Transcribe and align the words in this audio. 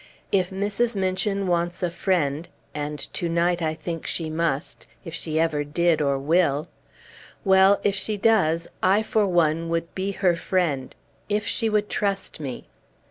"If 0.31 0.49
Mrs. 0.49 0.95
Minchin 0.95 1.45
wants 1.45 1.83
a 1.83 1.91
friend 1.91 2.49
and 2.73 2.97
to 3.13 3.29
night 3.29 3.61
I 3.61 3.75
think 3.75 4.07
she 4.07 4.31
must 4.31 4.87
if 5.05 5.13
ever 5.27 5.61
she 5.61 5.65
did 5.65 6.01
or 6.01 6.17
will! 6.17 6.67
Well, 7.45 7.79
if 7.83 7.93
she 7.93 8.17
does, 8.17 8.67
I 8.81 9.03
for 9.03 9.27
one 9.27 9.69
would 9.69 9.93
be 9.93 10.13
her 10.13 10.35
friend 10.35 10.95
if 11.29 11.45
she 11.45 11.69
would 11.69 11.87
trust 11.87 12.39
me!" 12.39 12.65